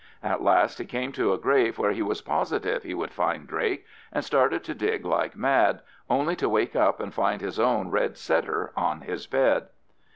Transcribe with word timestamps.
At 0.23 0.41
last 0.41 0.79
he 0.79 0.85
came 0.85 1.11
to 1.11 1.31
a 1.31 1.37
grave 1.37 1.77
where 1.77 1.91
he 1.91 2.01
was 2.01 2.23
positive 2.23 2.81
he 2.81 2.95
would 2.95 3.11
find 3.11 3.45
Drake, 3.47 3.85
and 4.11 4.25
started 4.25 4.63
to 4.63 4.73
dig 4.73 5.05
like 5.05 5.35
mad, 5.35 5.81
only 6.09 6.35
to 6.37 6.49
wake 6.49 6.75
up 6.75 6.99
and 6.99 7.13
find 7.13 7.39
his 7.39 7.59
own 7.59 7.91
red 7.91 8.17
setter 8.17 8.71
on 8.75 9.01
his 9.01 9.27
bed. 9.27 9.67